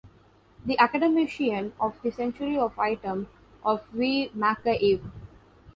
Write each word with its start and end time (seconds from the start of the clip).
The 0.65 0.79
academician 0.79 1.73
of 1.79 1.95
the 2.01 2.09
century 2.11 2.57
of 2.57 2.79
Item 2.79 3.27
of 3.63 3.87
V. 3.89 4.31
Makeyev. 4.35 5.03